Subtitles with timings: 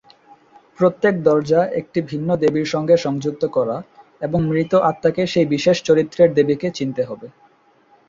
[0.79, 3.77] প্রত্যেক দরজা একটি ভিন্ন দেবীর সঙ্গে সংযুক্ত করা,
[4.21, 7.27] এবং মৃত আত্মাকে সেই বিশেষ চরিত্রের দেবীকে চিনতে হবে।